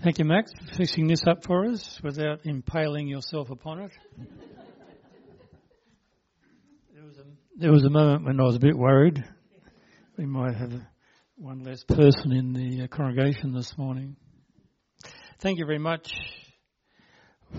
[0.00, 3.90] Thank you, Max, for fixing this up for us without impaling yourself upon it.
[6.94, 7.24] There was, a,
[7.56, 9.24] there was a moment when I was a bit worried.
[10.16, 10.72] We might have
[11.34, 14.14] one less person in the uh, congregation this morning.
[15.40, 16.12] Thank you very much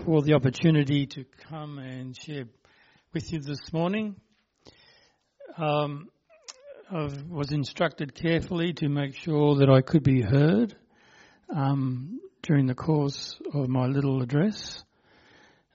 [0.06, 2.44] for the opportunity to come and share
[3.12, 4.16] with you this morning.
[5.58, 6.08] Um,
[6.90, 10.74] I was instructed carefully to make sure that I could be heard
[11.54, 14.82] um, during the course of my little address.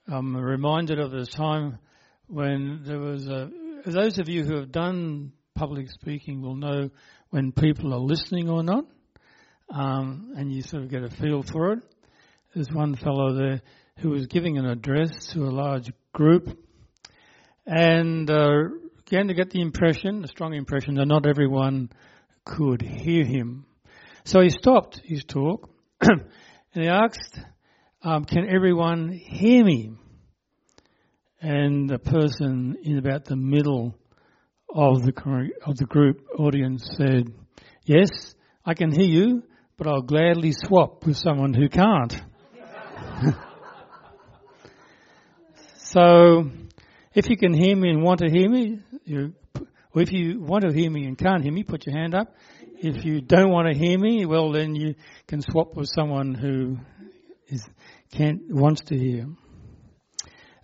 [0.08, 1.80] I'm reminded of the time
[2.28, 3.50] when there was a.
[3.86, 6.90] Those of you who have done public speaking will know
[7.30, 8.86] when people are listening or not,
[9.70, 11.80] um, and you sort of get a feel for it.
[12.54, 13.62] There's one fellow there
[14.00, 16.58] who was giving an address to a large group,
[17.66, 18.70] and uh,
[19.06, 21.90] began to get the impression, a strong impression, that not everyone
[22.44, 23.66] could hear him.
[24.23, 25.70] So he stopped his talk
[26.76, 27.40] and he asked,
[28.04, 29.94] um, Can everyone hear me?
[31.42, 33.95] And the person in about the middle
[34.70, 35.14] of the,
[35.66, 37.32] of the group audience said,
[37.86, 38.09] Yes,
[38.66, 39.44] I can hear you,
[39.78, 42.22] but I'll gladly swap with someone who can't.
[45.78, 46.50] so,
[47.14, 49.34] if you can hear me and want to hear me, you,
[49.94, 52.36] or if you want to hear me and can't hear me, put your hand up.
[52.88, 54.94] If you don't want to hear me, well then you
[55.25, 56.78] can swap with someone who
[57.47, 57.67] is,
[58.11, 59.25] can't, wants to hear.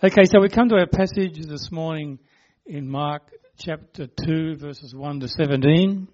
[0.04, 2.20] Okay, so we come to our passage this morning
[2.68, 3.24] in Mark
[3.58, 6.08] chapter 2 verses 1 to 17.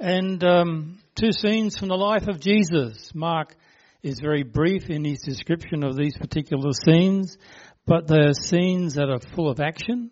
[0.00, 3.14] And um, two scenes from the life of Jesus.
[3.14, 3.54] Mark
[4.02, 7.36] is very brief in his description of these particular scenes,
[7.86, 10.10] but they are scenes that are full of action,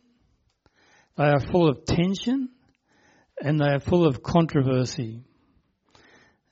[1.16, 2.50] they are full of tension,
[3.40, 5.22] and they are full of controversy.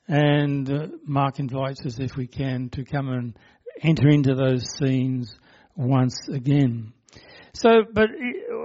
[0.07, 3.37] And uh, Mark invites us, if we can, to come and
[3.81, 5.35] enter into those scenes
[5.75, 6.93] once again.
[7.53, 8.09] So, but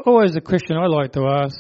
[0.07, 1.59] always a question I like to ask,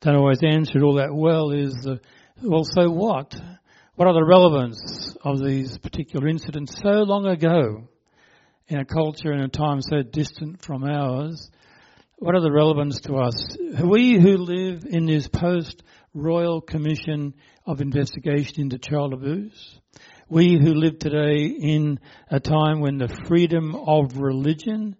[0.00, 1.96] don't always answer it all that well, is, uh,
[2.42, 3.34] well, so what?
[3.94, 7.88] What are the relevance of these particular incidents so long ago?
[8.68, 11.50] in a culture and a time so distant from ours,
[12.18, 13.56] what are the relevance to us?
[13.82, 15.82] We who live in this post
[16.14, 17.34] royal commission
[17.66, 19.78] of investigation into child abuse,
[20.28, 22.00] we who live today in
[22.30, 24.96] a time when the freedom of religion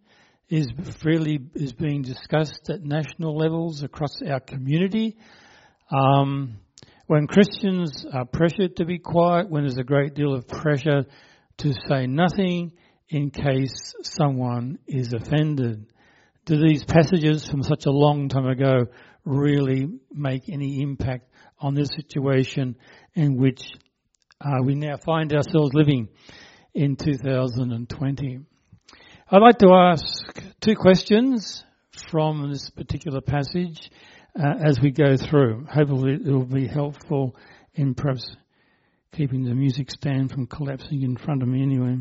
[0.49, 0.69] is
[1.01, 5.17] freely is being discussed at national levels across our community.
[5.91, 6.59] Um,
[7.07, 11.07] when Christians are pressured to be quiet, when there's a great deal of pressure
[11.59, 12.73] to say nothing,
[13.09, 15.87] in case someone is offended.
[16.47, 18.87] Do these passages from such a long time ago
[19.25, 22.77] really make any impact on this situation
[23.15, 23.61] in which
[24.41, 26.09] uh, we now find ourselves living
[26.73, 28.39] in 2020?
[29.29, 30.05] I'd like to ask
[30.61, 31.65] two questions
[32.13, 33.91] from this particular passage
[34.39, 35.67] uh, as we go through.
[35.69, 37.35] Hopefully it will be helpful
[37.75, 38.37] in perhaps
[39.11, 41.97] keeping the music stand from collapsing in front of me anyway.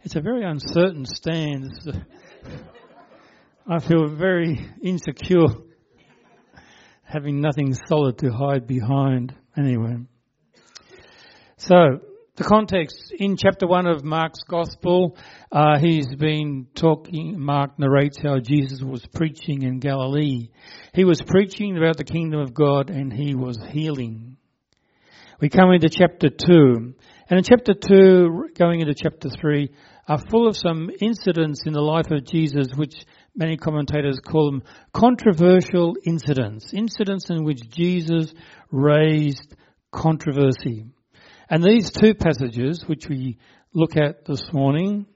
[0.00, 1.70] It's a very uncertain stand.
[3.66, 5.46] I feel very insecure
[7.02, 9.34] having nothing solid to hide behind.
[9.56, 9.96] Anyway.
[11.56, 12.00] So,
[12.36, 15.16] the context in chapter 1 of Mark's Gospel,
[15.50, 20.50] uh, he's been talking, Mark narrates how Jesus was preaching in Galilee.
[20.92, 24.36] He was preaching about the kingdom of God and he was healing.
[25.40, 26.94] We come into chapter 2.
[27.30, 29.70] And in chapter 2, going into chapter 3,
[30.06, 32.94] are full of some incidents in the life of Jesus which
[33.36, 34.62] many commentators call them
[34.92, 36.72] controversial incidents.
[36.72, 38.32] Incidents in which Jesus
[38.70, 39.54] raised
[39.92, 40.86] controversy.
[41.48, 43.38] And these two passages, which we
[43.72, 45.06] look at this morning,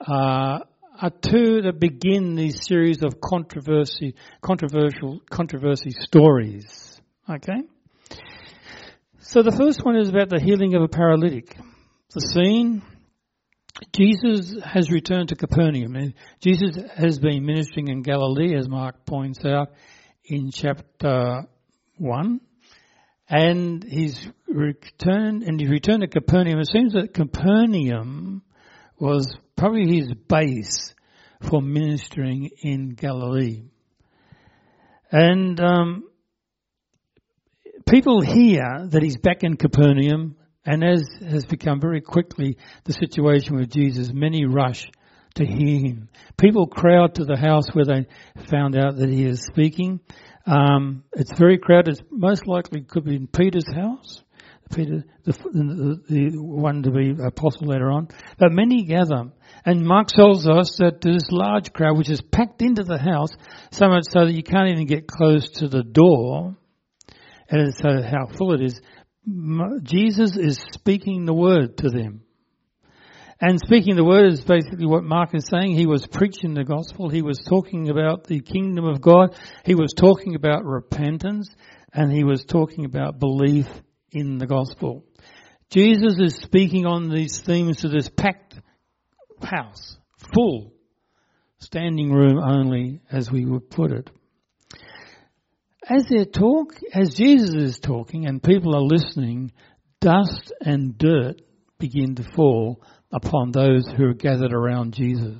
[0.00, 0.60] uh,
[1.00, 7.00] are two that begin these series of controversy, controversial, controversy stories.
[7.28, 7.62] Okay?
[9.20, 11.56] So the first one is about the healing of a paralytic.
[12.14, 12.82] The scene
[13.92, 16.14] Jesus has returned to Capernaum.
[16.40, 19.72] Jesus has been ministering in Galilee, as Mark points out
[20.24, 21.44] in chapter
[21.96, 22.40] 1.
[23.30, 26.58] And he's returned, and he returned to Capernaum.
[26.58, 28.42] It seems that Capernaum
[28.98, 30.94] was probably his base
[31.48, 33.64] for ministering in Galilee.
[35.12, 36.04] And um,
[37.88, 43.56] people hear that he's back in Capernaum and as has become very quickly the situation
[43.56, 44.86] with Jesus, many rush
[45.34, 46.08] to hear him.
[46.36, 48.06] People crowd to the house where they
[48.50, 50.00] found out that he is speaking.
[50.46, 52.00] Um, it's very crowded.
[52.10, 54.22] Most likely could be in Peter's house.
[54.74, 58.08] Peter, the, the, the, one to be apostle later on.
[58.38, 59.30] But many gather.
[59.64, 63.30] And Mark tells us that this large crowd, which is packed into the house,
[63.70, 66.56] so much so that you can't even get close to the door,
[67.48, 68.80] and so how full it is,
[69.82, 72.22] Jesus is speaking the word to them.
[73.40, 75.76] And speaking the word is basically what Mark is saying.
[75.76, 77.08] He was preaching the gospel.
[77.08, 79.36] He was talking about the kingdom of God.
[79.64, 81.48] He was talking about repentance
[81.92, 83.68] and he was talking about belief
[84.10, 85.04] in the gospel.
[85.70, 88.58] Jesus is speaking on these themes to this packed
[89.42, 89.98] house,
[90.34, 90.72] full,
[91.58, 94.10] standing room only, as we would put it.
[95.88, 99.52] As they talk, as Jesus is talking and people are listening,
[100.00, 101.40] dust and dirt
[101.78, 105.38] begin to fall upon those who are gathered around Jesus.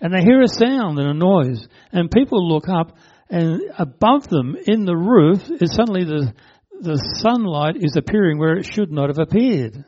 [0.00, 2.96] And they hear a sound and a noise, and people look up,
[3.28, 6.32] and above them in the roof is suddenly the,
[6.80, 9.84] the sunlight is appearing where it should not have appeared.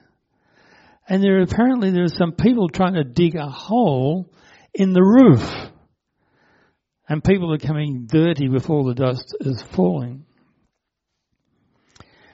[1.09, 4.31] And there apparently there are some people trying to dig a hole
[4.75, 5.71] in the roof.
[7.11, 10.25] And people are coming dirty before the dust is falling.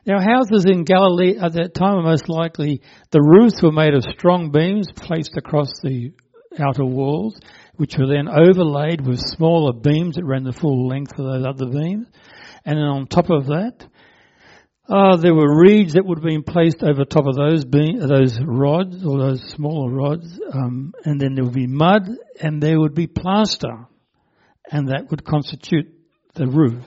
[0.07, 4.05] Now, houses in Galilee at that time were most likely the roofs were made of
[4.05, 6.13] strong beams placed across the
[6.59, 7.41] outer walls,
[7.77, 11.67] which were then overlaid with smaller beams that ran the full length of those other
[11.67, 12.07] beams.
[12.67, 13.87] And then on top of that,
[14.89, 19.05] uh, there were reeds that would have been placed over top of those those rods
[19.05, 22.09] or those smaller rods, um, and then there would be mud,
[22.41, 23.89] and there would be plaster,
[24.71, 25.93] and that would constitute
[26.35, 26.85] the roof.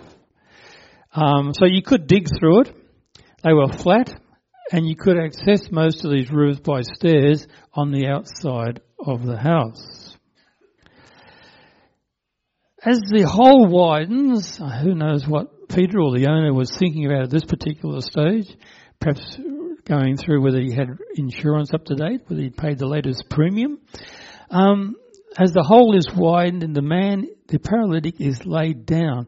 [1.14, 2.76] Um, so you could dig through it,
[3.44, 4.14] they were flat,
[4.72, 9.38] and you could access most of these roofs by stairs on the outside of the
[9.38, 10.16] house.
[12.84, 17.30] As the hole widens, who knows what Peter or the owner was thinking about at
[17.30, 18.56] this particular stage,
[19.00, 19.38] perhaps
[19.86, 23.80] going through whether he had insurance up to date, whether he paid the latest premium.
[24.50, 24.96] Um,
[25.38, 29.28] as the hole is widened and the man, the paralytic is laid down,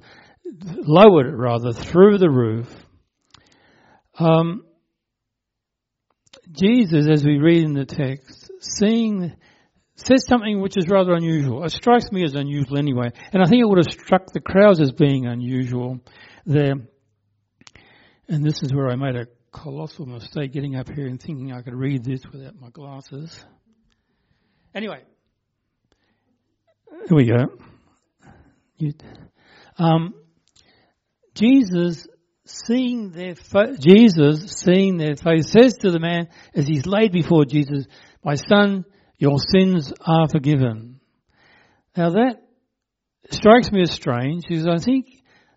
[0.65, 2.67] lowered rather, through the roof,
[4.17, 4.63] um,
[6.51, 9.33] Jesus, as we read in the text, seeing
[9.95, 11.63] says something which is rather unusual.
[11.63, 14.81] It strikes me as unusual anyway, and I think it would have struck the crowds
[14.81, 15.99] as being unusual
[16.45, 16.75] there.
[18.27, 21.61] And this is where I made a colossal mistake getting up here and thinking I
[21.61, 23.45] could read this without my glasses.
[24.73, 25.01] Anyway,
[26.91, 27.45] here we go.
[28.77, 28.93] You,
[29.77, 30.13] um,
[31.35, 32.07] Jesus
[32.45, 37.45] seeing their fa- Jesus, seeing their face, says to the man as he's laid before
[37.45, 37.87] Jesus,
[38.23, 38.85] "My son,
[39.17, 40.99] your sins are forgiven."
[41.95, 42.41] Now that
[43.29, 45.07] strikes me as strange because I think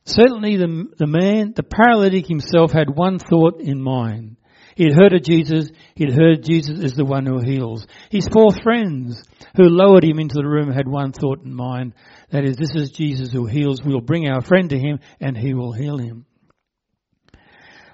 [0.05, 4.37] certainly the the man, the paralytic himself, had one thought in mind.
[4.77, 5.71] He'd heard of Jesus.
[5.95, 7.87] He'd heard Jesus is the one who heals.
[8.11, 9.23] His four friends
[9.57, 11.95] who lowered him into the room had one thought in mind.
[12.31, 13.83] That is, this is Jesus who heals.
[13.85, 16.27] We'll bring our friend to him and he will heal him.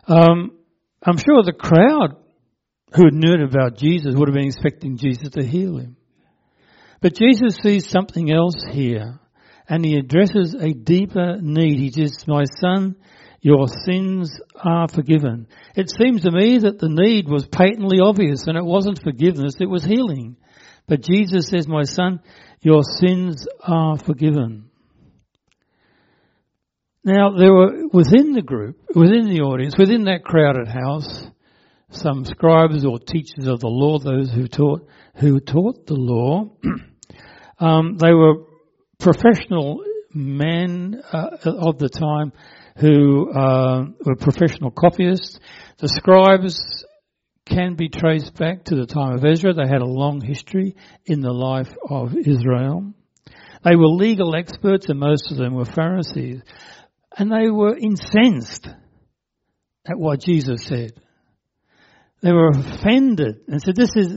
[0.06, 0.52] Um,
[1.02, 2.16] I'm sure the crowd
[2.94, 5.96] who had known about Jesus would have been expecting Jesus to heal him.
[7.00, 9.20] But Jesus sees something else here,
[9.68, 11.78] and he addresses a deeper need.
[11.78, 12.96] He says, My son,
[13.40, 15.46] your sins are forgiven.
[15.74, 19.68] It seems to me that the need was patently obvious, and it wasn't forgiveness, it
[19.68, 20.36] was healing.
[20.86, 22.20] But Jesus says, My son,
[22.60, 24.66] your sins are forgiven.
[27.02, 31.26] Now, there were within the group, within the audience, within that crowded house,
[31.90, 36.50] some scribes or teachers of the law, those who taught, who taught the law.
[37.58, 38.44] um, they were
[38.98, 42.32] professional men uh, of the time
[42.76, 45.38] who uh, were professional copyists.
[45.78, 46.84] The scribes
[47.46, 49.52] can be traced back to the time of Ezra.
[49.52, 52.92] They had a long history in the life of Israel.
[53.62, 56.42] They were legal experts and most of them were Pharisees.
[57.16, 58.68] And they were incensed
[59.86, 60.92] at what Jesus said.
[62.22, 64.08] They were offended and said, this is,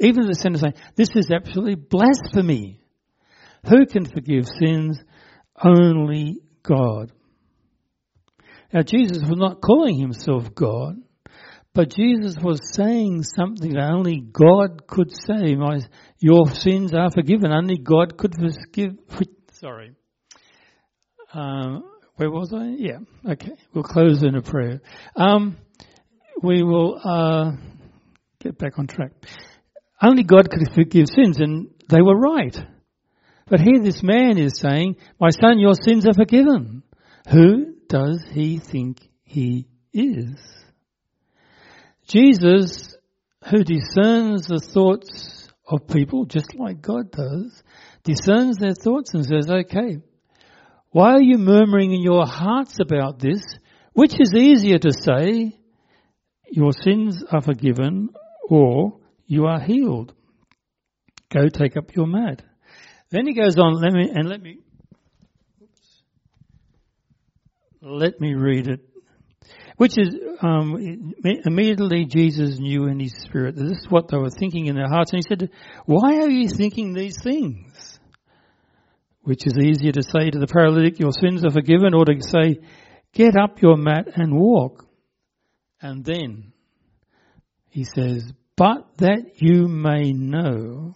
[0.00, 2.80] even the sinners saying, this is absolutely blasphemy.
[3.68, 5.00] Who can forgive sins?
[5.62, 7.12] Only God.
[8.72, 10.96] Now Jesus was not calling himself God,
[11.74, 15.54] but Jesus was saying something that only God could say.
[15.54, 15.80] My,
[16.18, 17.52] your sins are forgiven.
[17.52, 18.96] Only God could forgive.
[19.52, 19.92] Sorry.
[21.32, 21.84] Um,
[22.16, 22.74] where was I?
[22.76, 22.98] Yeah.
[23.30, 23.52] Okay.
[23.72, 24.80] We'll close in a prayer.
[25.14, 25.56] Um,
[26.42, 27.52] we will uh,
[28.40, 29.12] get back on track.
[30.02, 32.56] Only God could forgive sins, and they were right.
[33.48, 36.82] But here this man is saying, My son, your sins are forgiven.
[37.30, 40.38] Who does he think he is?
[42.06, 42.96] Jesus,
[43.50, 47.62] who discerns the thoughts of people, just like God does,
[48.02, 49.98] discerns their thoughts and says, okay,
[50.90, 53.42] why are you murmuring in your hearts about this?
[53.92, 55.58] Which is easier to say,
[56.50, 58.10] your sins are forgiven
[58.48, 60.14] or you are healed?
[61.30, 62.42] Go take up your mat.
[63.10, 64.60] Then he goes on, let me, and let me,
[67.80, 68.80] let me read it.
[69.76, 74.30] Which is, um, immediately Jesus knew in his spirit that this is what they were
[74.30, 75.12] thinking in their hearts.
[75.12, 75.50] And he said,
[75.86, 78.00] why are you thinking these things?
[79.22, 82.60] Which is easier to say to the paralytic, your sins are forgiven, or to say,
[83.12, 84.84] get up your mat and walk.
[85.80, 86.52] And then
[87.70, 90.94] he says, but that you may know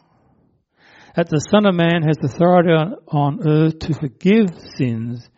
[1.14, 5.28] that the Son of Man has authority on, on earth to forgive sins,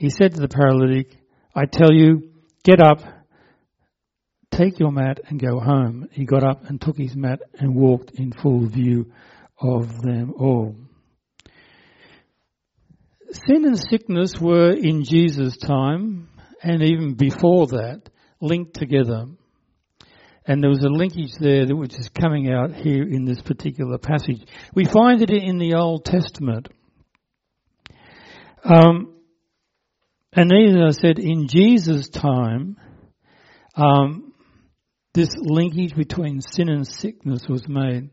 [0.00, 1.14] he said to the paralytic,
[1.54, 2.30] I tell you,
[2.64, 3.00] get up,
[4.50, 6.08] take your mat and go home.
[6.12, 9.12] He got up and took his mat and walked in full view
[9.60, 10.74] of them all.
[13.46, 16.30] Sin and sickness were in Jesus' time
[16.62, 18.00] and even before that
[18.40, 19.26] linked together.
[20.46, 23.98] And there was a linkage there that which is coming out here in this particular
[23.98, 24.40] passage.
[24.74, 26.68] We find it in the Old Testament.
[28.64, 29.19] Um,
[30.32, 32.76] and as I said, in Jesus' time,
[33.74, 34.32] um,
[35.12, 38.10] this linkage between sin and sickness was made.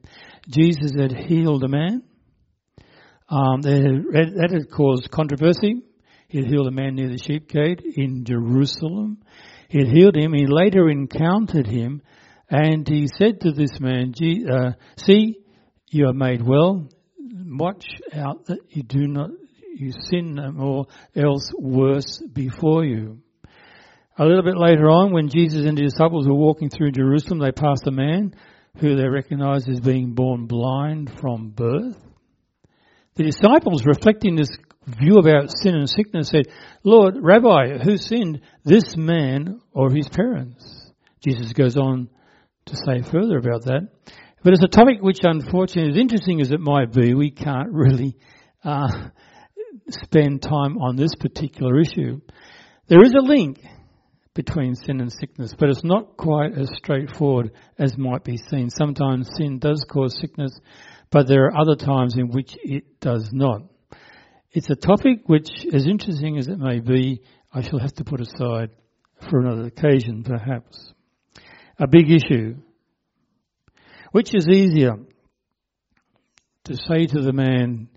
[0.50, 2.04] Jesus had healed a man.
[3.30, 3.74] Um, that,
[4.16, 5.84] had, that had caused controversy.
[6.30, 9.20] He had healed a man near the sheep gate in Jerusalem.
[9.70, 10.34] He had healed him.
[10.34, 12.02] He later encountered him
[12.50, 14.14] and he said to this man,
[14.50, 15.38] uh, See,
[15.90, 16.88] you are made well.
[17.20, 19.30] Watch out that you do not,
[19.80, 23.20] you sin no more, else worse before you.
[24.18, 27.52] A little bit later on, when Jesus and his disciples were walking through Jerusalem, they
[27.52, 28.34] passed a man
[28.80, 31.98] who they recognized as being born blind from birth.
[33.16, 34.56] The disciples, reflecting this
[34.86, 36.48] view about sin and sickness, said,
[36.84, 40.92] Lord, Rabbi, who sinned, this man or his parents?
[41.24, 42.10] Jesus goes on
[42.66, 43.88] to say further about that.
[44.44, 48.16] But it's a topic which, unfortunately, as interesting as it might be, we can't really
[48.64, 49.10] uh,
[49.90, 52.20] spend time on this particular issue.
[52.88, 53.60] There is a link
[54.34, 58.70] between sin and sickness, but it's not quite as straightforward as might be seen.
[58.70, 60.52] Sometimes sin does cause sickness,
[61.10, 63.64] but there are other times in which it does not.
[64.52, 68.22] It's a topic which, as interesting as it may be, I shall have to put
[68.22, 68.70] aside
[69.30, 70.94] for another occasion, perhaps
[71.80, 72.56] a big issue.
[74.12, 74.94] Which is easier?
[76.66, 77.90] To say to the man,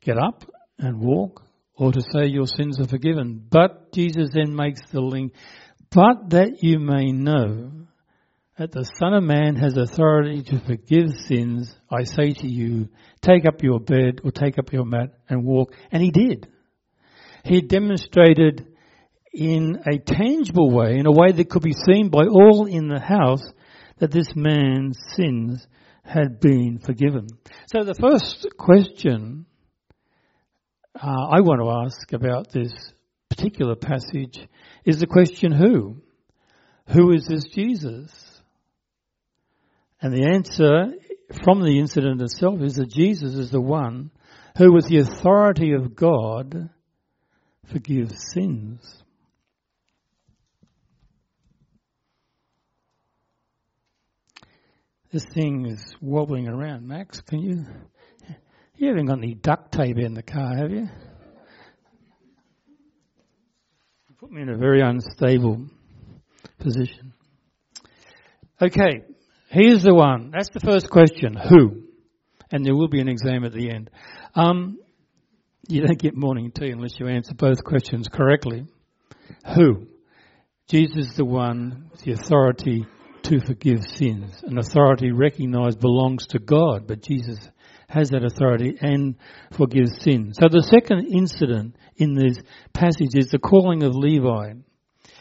[0.00, 0.44] get up
[0.78, 1.44] and walk,
[1.74, 3.44] or to say your sins are forgiven.
[3.50, 5.32] But Jesus then makes the link,
[5.90, 7.72] but that you may know
[8.58, 12.88] that the Son of Man has authority to forgive sins, I say to you,
[13.20, 15.72] take up your bed or take up your mat and walk.
[15.92, 16.48] And he did.
[17.44, 18.66] He demonstrated
[19.32, 23.00] in a tangible way, in a way that could be seen by all in the
[23.00, 23.44] house,
[23.98, 25.66] that this man's sins
[26.02, 27.28] had been forgiven.
[27.72, 29.46] So the first question
[31.00, 32.72] uh, I want to ask about this
[33.28, 34.48] particular passage
[34.84, 35.96] is the question who?
[36.88, 38.10] Who is this Jesus?
[40.00, 40.94] And the answer
[41.44, 44.10] from the incident itself is that Jesus is the one
[44.56, 46.70] who, with the authority of God,
[47.70, 49.02] forgives sins.
[55.12, 56.86] This thing is wobbling around.
[56.86, 57.64] Max, can you?
[58.78, 60.88] You haven't got any duct tape in the car, have you?
[64.08, 65.66] You put me in a very unstable
[66.60, 67.12] position.
[68.62, 69.02] Okay,
[69.50, 70.30] here's the one.
[70.30, 71.34] That's the first question.
[71.34, 71.82] Who?
[72.52, 73.90] And there will be an exam at the end.
[74.36, 74.78] Um,
[75.66, 78.66] you don't get morning tea unless you answer both questions correctly.
[79.56, 79.88] Who?
[80.68, 82.86] Jesus is the one with the authority
[83.22, 84.40] to forgive sins.
[84.44, 87.38] An authority recognized belongs to God, but Jesus
[87.88, 89.16] has that authority and
[89.52, 90.32] forgives sin.
[90.34, 92.38] So the second incident in this
[92.72, 94.50] passage is the calling of Levi.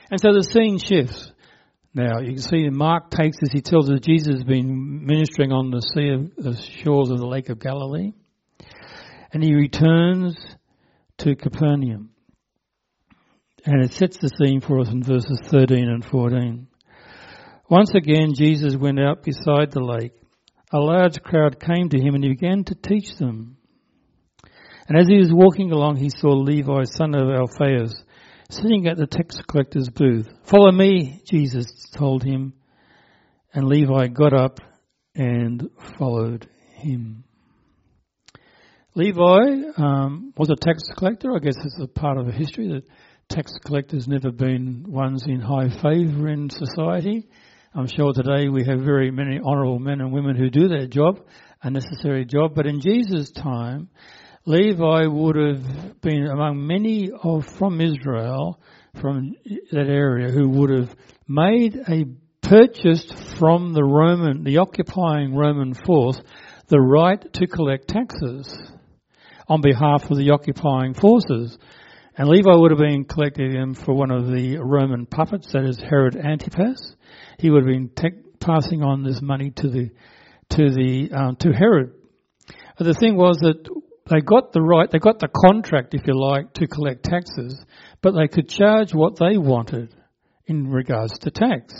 [0.10, 1.32] And so the scene shifts.
[1.94, 5.72] Now you can see Mark takes this, he tells us Jesus has been ministering on
[5.72, 8.12] the sea of the shores of the Lake of Galilee.
[9.32, 10.38] And he returns
[11.20, 12.12] to Capernaum.
[13.66, 16.68] And it sets the scene for us in verses 13 and 14.
[17.70, 20.14] Once again, Jesus went out beside the lake.
[20.72, 23.58] A large crowd came to him and he began to teach them.
[24.88, 27.94] And as he was walking along, he saw Levi, son of Alphaeus,
[28.50, 30.28] sitting at the tax collector's booth.
[30.44, 32.54] Follow me, Jesus told him.
[33.54, 34.60] And Levi got up
[35.16, 37.24] and followed him.
[38.94, 41.36] Levi um, was a tax collector.
[41.36, 42.84] I guess it's a part of the history that
[43.30, 47.28] tax collectors never been ones in high favour in society.
[47.78, 51.20] I'm sure today we have very many honourable men and women who do their job,
[51.62, 52.56] a necessary job.
[52.56, 53.90] But in Jesus' time,
[54.48, 58.60] Levi would have been among many of from Israel,
[59.00, 59.36] from
[59.72, 60.96] that area, who would have
[61.28, 62.06] made a
[62.42, 66.20] purchased from the Roman, the occupying Roman force,
[66.70, 68.58] the right to collect taxes
[69.48, 71.56] on behalf of the occupying forces.
[72.18, 75.80] And Levi would have been collecting them for one of the Roman puppets, that is
[75.80, 76.96] Herod Antipas.
[77.38, 79.90] He would have been te- passing on this money to the
[80.50, 81.94] to the um, to Herod.
[82.78, 83.70] But the thing was that
[84.10, 87.64] they got the right, they got the contract, if you like, to collect taxes,
[88.02, 89.94] but they could charge what they wanted
[90.46, 91.74] in regards to tax.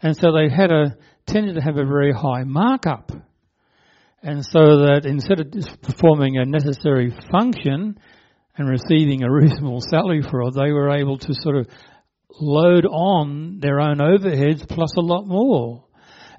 [0.00, 3.10] And so they had a, tended to have a very high markup.
[4.22, 7.98] And so that instead of performing a necessary function
[8.56, 11.68] and receiving a reasonable salary for it, they were able to sort of
[12.40, 15.84] load on their own overheads plus a lot more.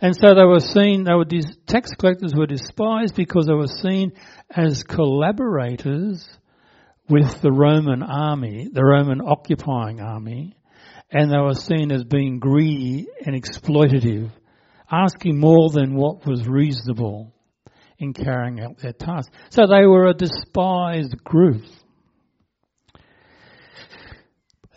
[0.02, 3.68] And so they were seen, they were, these tax collectors were despised because they were
[3.68, 4.12] seen
[4.50, 6.28] as collaborators
[7.10, 10.56] with the Roman army, the Roman occupying army,
[11.12, 14.32] and they were seen as being greedy and exploitative,
[14.92, 17.34] asking more than what was reasonable
[17.98, 19.32] in carrying out their task.
[19.50, 21.64] So they were a despised group.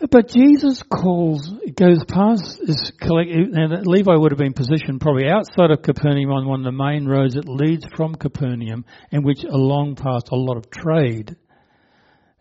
[0.07, 5.71] But Jesus calls, goes past this collective, and Levi would have been positioned probably outside
[5.71, 9.95] of Capernaum on one of the main roads that leads from Capernaum, in which along
[9.95, 11.35] past a lot of trade.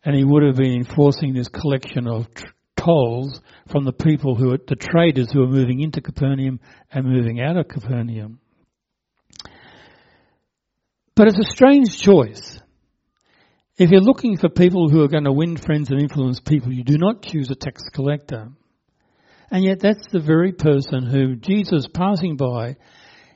[0.05, 2.29] And he would have been enforcing this collection of
[2.77, 6.61] tolls from the people who are, the traders who are moving into Capernaum
[6.93, 8.39] and moving out of Capernaum.
[11.17, 12.61] But it's a strange choice.
[13.79, 16.83] If you're looking for people who are going to win friends and influence people, you
[16.83, 18.49] do not choose a tax collector.
[19.53, 22.75] And yet that's the very person who Jesus passing by,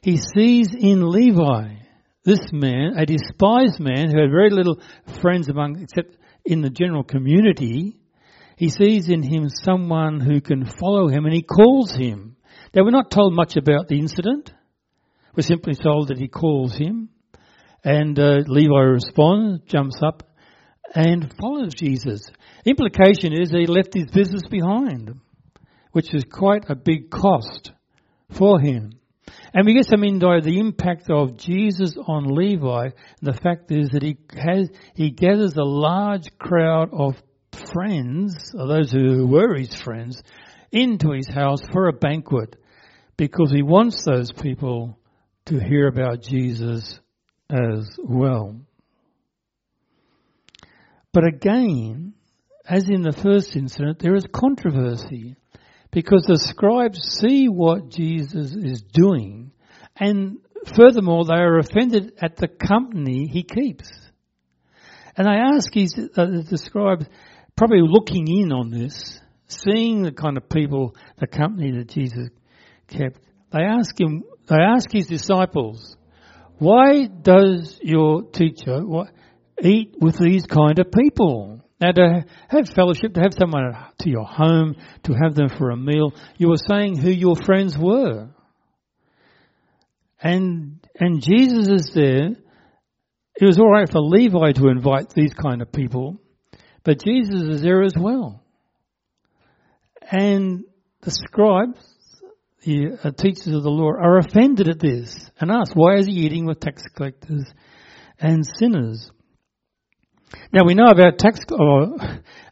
[0.02, 1.76] he sees in Levi,
[2.24, 4.80] this man, a despised man who had very little
[5.20, 8.00] friends among, except in the general community,
[8.56, 12.34] he sees in him someone who can follow him and he calls him.
[12.74, 14.52] Now we're not told much about the incident.
[15.36, 17.10] We're simply told that he calls him
[17.84, 20.24] and uh, Levi responds, jumps up
[20.94, 22.22] and follows Jesus.
[22.64, 25.20] The implication is he left his business behind,
[25.92, 27.72] which is quite a big cost
[28.30, 28.92] for him.
[29.54, 32.90] And we get some into the impact of Jesus on Levi.
[33.20, 37.22] The fact is that he has, he gathers a large crowd of
[37.72, 40.22] friends, or those who were his friends,
[40.70, 42.56] into his house for a banquet
[43.16, 44.98] because he wants those people
[45.44, 46.98] to hear about Jesus
[47.50, 48.56] as well.
[51.12, 52.14] But again,
[52.66, 55.36] as in the first incident, there is controversy
[55.90, 59.52] because the scribes see what Jesus is doing
[59.96, 60.38] and
[60.74, 63.90] furthermore they are offended at the company he keeps.
[65.16, 65.70] And they ask
[66.16, 67.06] uh, the scribes,
[67.56, 72.30] probably looking in on this, seeing the kind of people, the company that Jesus
[72.88, 73.18] kept,
[73.52, 75.96] they ask him, they ask his disciples,
[76.58, 78.80] why does your teacher,
[79.62, 81.60] eat with these kind of people.
[81.80, 85.76] Now, to have fellowship, to have someone to your home, to have them for a
[85.76, 88.28] meal, you were saying who your friends were.
[90.22, 92.36] And, and Jesus is there.
[93.34, 96.20] It was alright for Levi to invite these kind of people,
[96.84, 98.44] but Jesus is there as well.
[100.10, 100.64] And
[101.00, 101.80] the scribes,
[102.64, 106.12] the uh, teachers of the law, are offended at this and ask, why is he
[106.12, 107.46] eating with tax collectors
[108.20, 109.10] and sinners?
[110.52, 111.96] Now we know about tax, or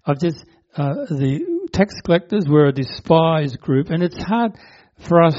[0.07, 0.45] of just
[0.77, 4.53] uh, the tax collectors were a despised group, and it's hard
[5.09, 5.37] for us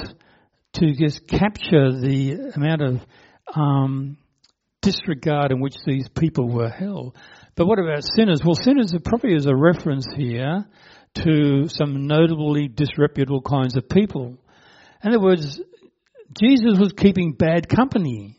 [0.74, 3.02] to just capture the amount of
[3.56, 4.18] um,
[4.82, 7.16] disregard in which these people were held.
[7.56, 8.42] But what about sinners?
[8.44, 10.66] Well, sinners probably as a reference here
[11.24, 14.38] to some notably disreputable kinds of people.
[15.04, 15.60] In other words,
[16.40, 18.38] Jesus was keeping bad company.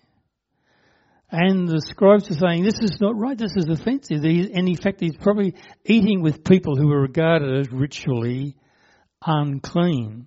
[1.35, 4.23] And the scribes are saying, this is not right, this is offensive.
[4.23, 8.55] And in fact, he's probably eating with people who were regarded as ritually
[9.25, 10.27] unclean.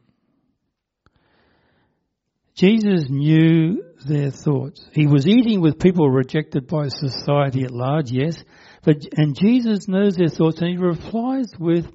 [2.56, 4.84] Jesus knew their thoughts.
[4.94, 8.44] He was eating with people rejected by society at large, yes,
[8.84, 11.86] but, and Jesus knows their thoughts and he replies with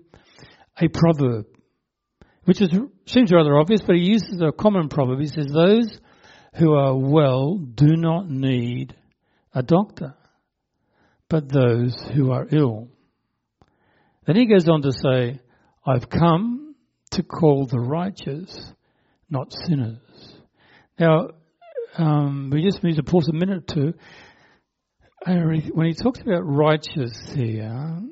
[0.80, 1.46] a proverb,
[2.44, 2.68] which is,
[3.06, 5.18] seems rather obvious, but he uses a common proverb.
[5.18, 5.98] He says, those
[6.54, 8.94] who are well do not need
[9.54, 10.14] a doctor,
[11.28, 12.88] but those who are ill.
[14.26, 15.40] Then he goes on to say,
[15.86, 16.74] I've come
[17.12, 18.72] to call the righteous,
[19.28, 19.98] not sinners.
[20.98, 21.28] Now,
[21.96, 23.94] um, we just need to pause a minute two.
[25.26, 28.02] When he talks about righteous here,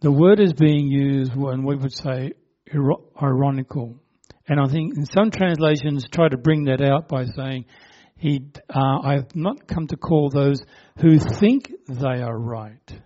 [0.00, 2.32] the word is being used when we would say
[3.20, 3.96] ironical.
[4.48, 7.64] And I think in some translations try to bring that out by saying,
[8.16, 10.62] he, uh, I have not come to call those
[10.98, 13.00] who think they are right,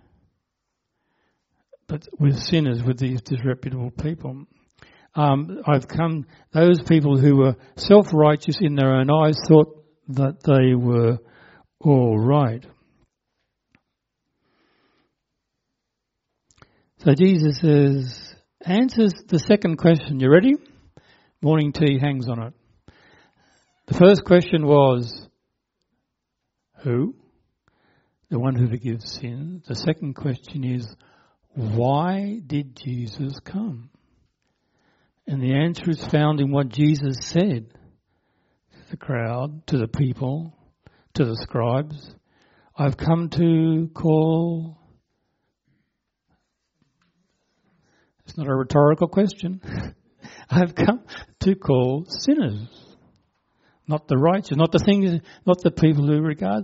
[1.87, 4.45] but with sinners, with these disreputable people.
[5.13, 10.73] Um, I've come, those people who were self-righteous in their own eyes thought that they
[10.75, 11.17] were
[11.81, 12.65] all right.
[16.99, 20.19] So Jesus says, answers the second question.
[20.21, 20.53] You ready?
[21.41, 22.53] Morning tea hangs on it.
[23.87, 25.27] The first question was,
[26.83, 27.15] who?
[28.29, 29.61] The one who forgives sin.
[29.67, 30.95] The second question is,
[31.53, 33.89] why did Jesus come?
[35.27, 37.67] And the answer is found in what Jesus said
[38.71, 40.57] to the crowd, to the people,
[41.15, 42.15] to the scribes.
[42.75, 44.81] I've come to call
[48.31, 49.59] It's not a rhetorical question.
[50.49, 51.03] I've come
[51.41, 52.90] to call sinners,
[53.91, 56.63] not the righteous, not the things, not the people who regard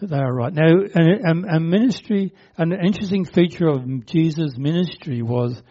[0.00, 0.52] that they are right.
[0.52, 5.62] Now, a, a ministry, an interesting feature of Jesus' ministry was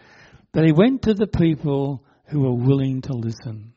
[0.52, 3.74] that he went to the people who were willing to listen.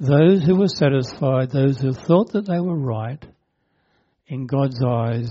[0.00, 3.24] Those who were satisfied, those who thought that they were right,
[4.26, 5.30] in God's eyes,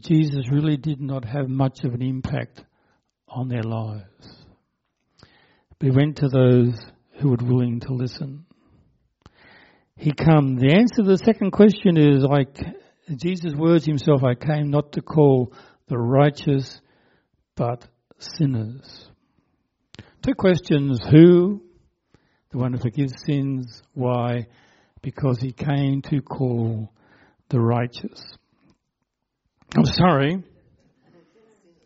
[0.00, 2.62] Jesus really did not have much of an impact
[3.28, 4.36] on their lives.
[5.78, 6.74] But he went to those
[7.20, 8.45] who were willing to listen.
[9.96, 10.56] He come.
[10.56, 12.56] The answer to the second question is like
[13.14, 15.52] Jesus' words himself, I came not to call
[15.88, 16.80] the righteous,
[17.54, 17.86] but
[18.18, 19.08] sinners.
[20.22, 21.00] Two questions.
[21.10, 21.62] Who?
[22.50, 23.82] The one who forgives sins.
[23.94, 24.48] Why?
[25.02, 26.92] Because he came to call
[27.48, 28.22] the righteous.
[29.76, 30.42] I'm sorry.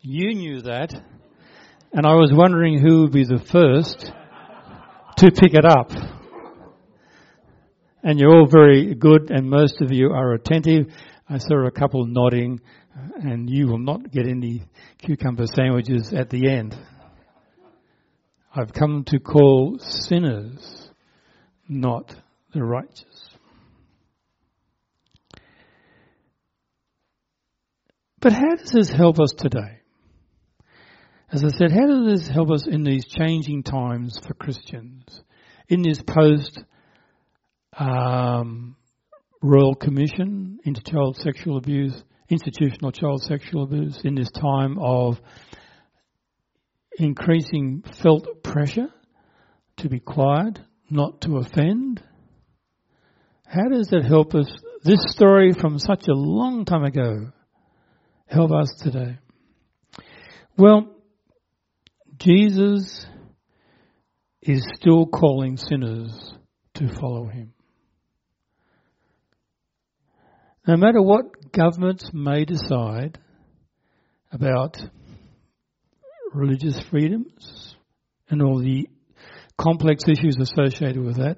[0.01, 0.93] You knew that.
[1.93, 4.11] And I was wondering who would be the first
[5.17, 5.91] to pick it up.
[8.03, 10.87] And you're all very good and most of you are attentive.
[11.29, 12.59] I saw a couple nodding
[12.97, 14.63] uh, and you will not get any
[14.97, 16.75] cucumber sandwiches at the end.
[18.53, 20.89] I've come to call sinners,
[21.69, 22.13] not
[22.53, 23.29] the righteous.
[28.19, 29.79] But how does this help us today?
[31.31, 35.21] As I said, how does this help us in these changing times for Christians?
[35.69, 36.59] In this post
[37.77, 38.75] um,
[39.41, 45.19] Royal Commission into child sexual abuse, institutional child sexual abuse, in this time of
[46.97, 48.89] increasing felt pressure
[49.77, 52.03] to be quiet, not to offend.
[53.47, 54.47] How does it help us,
[54.83, 57.31] this story from such a long time ago,
[58.27, 59.17] help us today?
[60.57, 60.95] Well,
[62.17, 63.05] Jesus
[64.41, 66.33] is still calling sinners
[66.75, 67.53] to follow him.
[70.67, 73.19] No matter what governments may decide
[74.31, 74.77] about
[76.33, 77.75] religious freedoms
[78.29, 78.87] and all the
[79.57, 81.37] complex issues associated with that,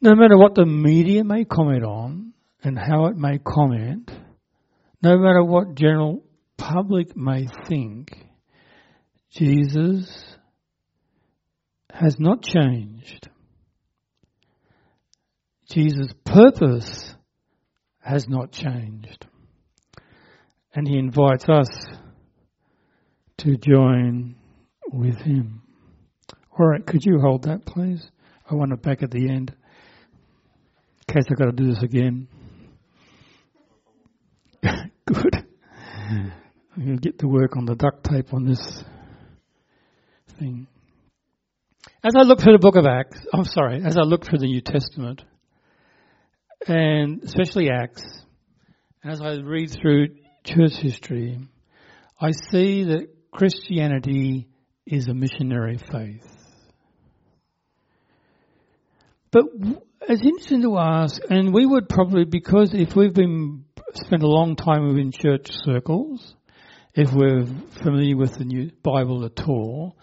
[0.00, 4.10] no matter what the media may comment on and how it may comment,
[5.02, 6.22] no matter what general
[6.56, 8.10] public may think,
[9.30, 10.36] Jesus
[11.90, 13.28] has not changed.
[15.70, 17.14] Jesus' purpose
[18.08, 19.26] has not changed.
[20.74, 21.68] And he invites us
[23.38, 24.34] to join
[24.90, 25.62] with him.
[26.58, 28.10] All right, could you hold that, please?
[28.50, 29.54] I want it back at the end
[31.06, 32.28] in case I've got to do this again.
[34.62, 35.46] Good.
[36.08, 36.32] I'm
[36.76, 38.84] going to get to work on the duct tape on this
[40.38, 40.66] thing.
[42.02, 44.46] As I look through the book of Acts, I'm sorry, as I look through the
[44.46, 45.22] New Testament,
[46.66, 48.02] and especially Acts,
[49.02, 51.38] and as I read through church history,
[52.20, 54.48] I see that Christianity
[54.86, 56.26] is a missionary faith.
[59.30, 59.44] But
[60.08, 64.56] it's interesting to ask, and we would probably, because if we've been spent a long
[64.56, 66.34] time within church circles,
[66.94, 67.44] if we're
[67.82, 69.96] familiar with the new Bible at all,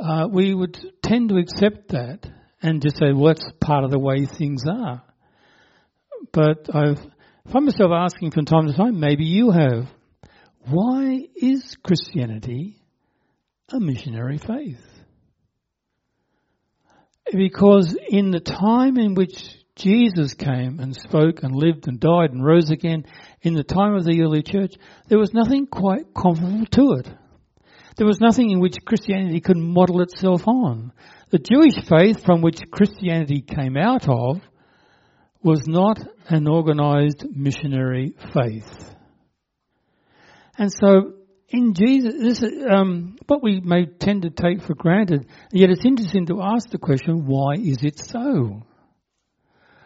[0.00, 2.28] uh, we would tend to accept that
[2.60, 5.02] and just say, well, that's part of the way things are.
[6.34, 6.98] But I've
[7.52, 9.88] found myself asking from time to time, maybe you have,
[10.66, 12.76] why is Christianity
[13.70, 14.84] a missionary faith?
[17.32, 22.44] Because in the time in which Jesus came and spoke and lived and died and
[22.44, 23.04] rose again,
[23.42, 24.74] in the time of the early church,
[25.06, 27.08] there was nothing quite comparable to it.
[27.96, 30.92] There was nothing in which Christianity could model itself on.
[31.30, 34.40] The Jewish faith from which Christianity came out of
[35.44, 38.94] was not an organized missionary faith.
[40.56, 41.12] And so
[41.48, 45.26] in Jesus, this is um, what we may tend to take for granted.
[45.52, 48.62] Yet it's interesting to ask the question: Why is it so?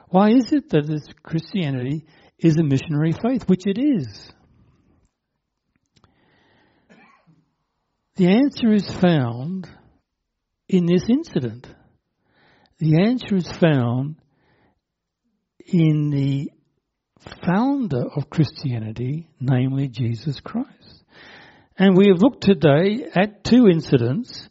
[0.09, 2.07] Why is it that this Christianity
[2.39, 4.33] is a missionary faith, which it is?
[8.17, 9.69] The answer is found
[10.69, 11.67] in this incident.
[12.79, 14.17] The answer is found
[15.69, 16.51] in the
[17.45, 21.05] founder of Christianity, namely Jesus Christ.
[21.77, 24.49] And we have looked today at two incidents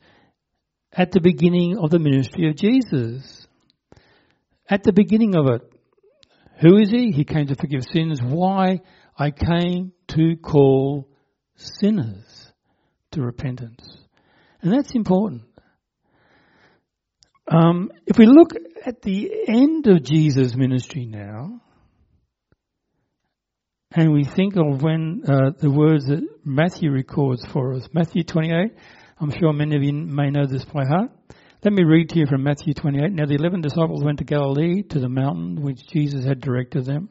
[0.93, 3.47] at the beginning of the ministry of Jesus.
[4.69, 5.61] At the beginning of it,
[6.61, 7.11] who is he?
[7.11, 8.21] He came to forgive sins.
[8.21, 8.81] Why?
[9.17, 11.09] I came to call
[11.55, 12.51] sinners
[13.11, 13.83] to repentance.
[14.61, 15.43] And that's important.
[17.49, 18.51] Um, if we look
[18.85, 21.61] at the end of Jesus' ministry now,
[23.91, 28.71] and we think of when uh, the words that Matthew records for us, Matthew 28,
[29.19, 31.11] I'm sure many of you may know this by heart.
[31.63, 33.11] Let me read to you from Matthew 28.
[33.11, 37.09] Now the eleven disciples went to Galilee, to the mountain which Jesus had directed them.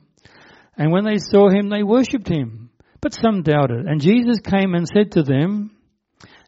[0.77, 2.71] And when they saw him, they worshipped him.
[3.01, 3.87] But some doubted.
[3.87, 5.77] And Jesus came and said to them,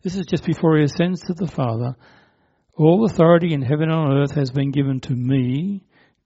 [0.03, 1.97] this is just before he ascends to the Father,
[2.79, 5.83] all authority in heaven and on earth has been given to me.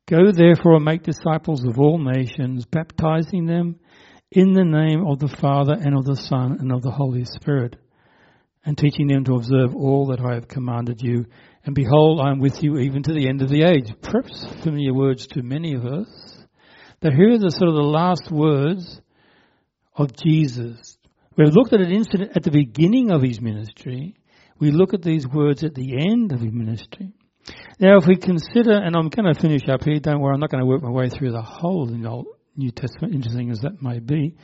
[0.06, 3.76] Go therefore and make disciples of all nations, baptizing them
[4.30, 7.76] in the name of the Father and of the Son and of the Holy Spirit,
[8.64, 11.24] and teaching them to observe all that I have commanded you.
[11.64, 13.92] And behold, I am with you even to the end of the age.
[14.02, 16.08] Perhaps familiar words to many of us.
[17.00, 19.00] But here are the sort of the last words
[19.96, 20.98] of Jesus.
[21.36, 24.16] We've looked at an incident at the beginning of his ministry,
[24.62, 27.10] we look at these words at the end of his ministry.
[27.80, 30.50] Now, if we consider, and I'm going to finish up here, don't worry, I'm not
[30.50, 34.36] going to work my way through the whole New Testament, interesting as that may be,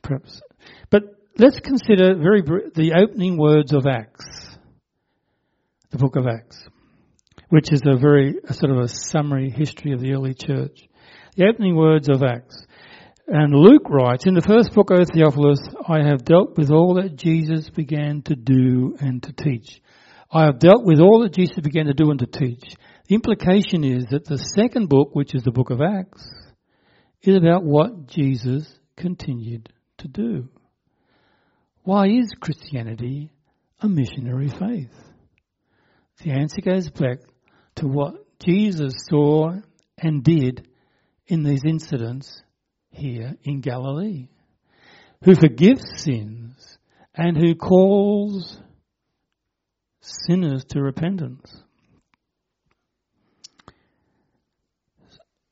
[0.00, 0.40] perhaps.
[0.88, 1.02] But
[1.36, 4.56] let's consider very the opening words of Acts,
[5.90, 6.66] the book of Acts,
[7.50, 10.80] which is a very a sort of a summary history of the early church.
[11.36, 12.66] The opening words of Acts.
[13.30, 17.14] And Luke writes, in the first book, O Theophilus, I have dealt with all that
[17.14, 19.82] Jesus began to do and to teach.
[20.32, 22.74] I have dealt with all that Jesus began to do and to teach.
[23.06, 26.26] The implication is that the second book, which is the book of Acts,
[27.20, 30.48] is about what Jesus continued to do.
[31.82, 33.30] Why is Christianity
[33.80, 34.94] a missionary faith?
[36.22, 37.18] The answer goes back
[37.74, 39.52] to what Jesus saw
[39.98, 40.66] and did
[41.26, 42.42] in these incidents
[42.90, 44.28] here in Galilee,
[45.24, 46.78] who forgives sins
[47.14, 48.60] and who calls
[50.00, 51.62] sinners to repentance.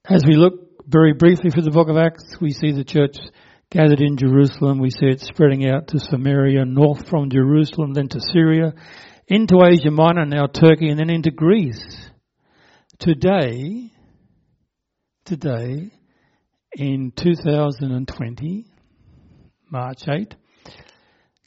[0.09, 3.17] As we look very briefly through the book of Acts, we see the church
[3.71, 4.79] gathered in Jerusalem.
[4.79, 8.73] We see it spreading out to Samaria, north from Jerusalem, then to Syria,
[9.27, 12.09] into Asia Minor, now Turkey, and then into Greece.
[12.99, 13.91] Today,
[15.25, 15.91] today,
[16.77, 18.67] in 2020,
[19.71, 20.35] March 8,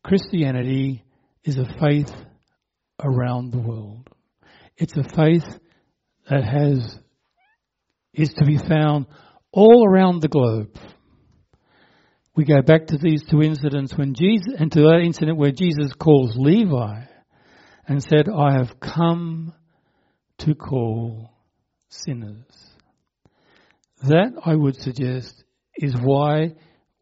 [0.03, 1.03] Christianity
[1.43, 2.11] is a faith
[2.99, 4.09] around the world.
[4.75, 5.45] It's a faith
[6.27, 6.97] that has,
[8.11, 9.05] is to be found
[9.51, 10.75] all around the globe.
[12.35, 15.93] We go back to these two incidents when Jesus, and to that incident where Jesus
[15.93, 17.03] calls Levi
[17.87, 19.53] and said, I have come
[20.39, 21.29] to call
[21.89, 22.68] sinners.
[24.03, 25.43] That, I would suggest,
[25.75, 26.55] is why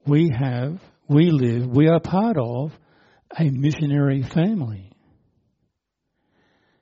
[0.06, 2.72] we have, we live, we are part of
[3.38, 4.92] a missionary family.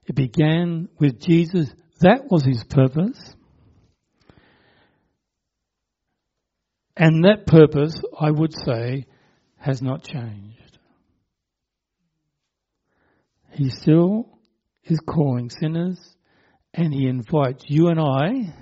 [0.05, 1.69] It began with Jesus.
[2.01, 3.35] That was his purpose.
[6.95, 9.05] And that purpose, I would say,
[9.57, 10.77] has not changed.
[13.51, 14.29] He still
[14.83, 15.99] is calling sinners
[16.73, 18.53] and he invites you and I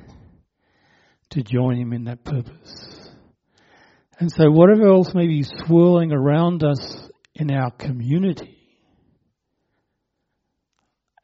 [1.34, 3.10] to join him in that purpose.
[4.20, 8.58] And so whatever else may be swirling around us in our community,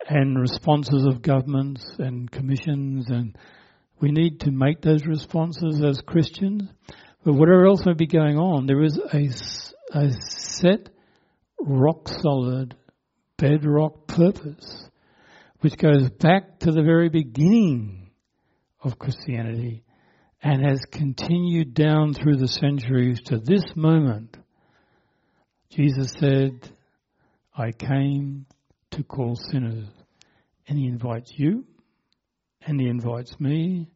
[0.10, 3.38] and responses of governments and commissions and
[4.02, 6.64] we need to make those responses as Christians.
[7.24, 10.90] But whatever else may be going on, there is a, a set,
[11.60, 12.76] rock solid,
[13.38, 14.90] bedrock purpose,
[15.60, 18.10] which goes back to the very beginning
[18.82, 19.84] of Christianity
[20.42, 24.38] and has continued down through the centuries to this moment.
[25.70, 26.70] Jesus said,
[27.56, 28.46] I came
[28.92, 29.88] to call sinners.
[30.68, 31.66] And he invites you,
[32.62, 33.90] and he invites me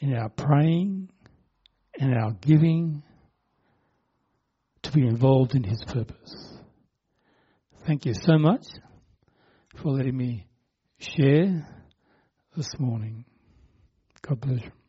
[0.00, 1.08] in our praying
[1.98, 3.04] and our giving
[4.82, 6.58] to be involved in his purpose.
[7.86, 8.66] Thank you so much
[9.76, 10.46] for letting me
[10.98, 11.64] share
[12.56, 13.24] this morning.
[14.22, 14.83] God bless you.